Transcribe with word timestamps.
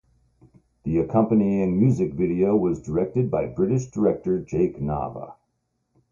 The 0.81 0.97
accompanying 0.97 1.77
music 1.77 2.13
video 2.15 2.55
was 2.57 2.81
directed 2.81 3.29
by 3.29 3.45
British 3.45 3.85
director 3.85 4.39
Jake 4.39 4.79
Nava. 4.79 5.35